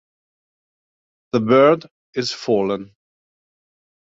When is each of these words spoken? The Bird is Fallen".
The 1.31 1.41
Bird 1.41 1.85
is 2.15 2.31
Fallen". 2.31 2.95